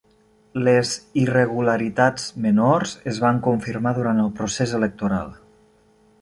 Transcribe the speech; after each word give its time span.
Les 0.67 0.93
irregularitats 1.23 2.25
menors 2.45 2.95
es 3.13 3.19
van 3.27 3.43
confirmar 3.49 3.93
durant 3.99 4.23
el 4.25 4.33
procés 4.41 4.75
electoral. 4.81 5.31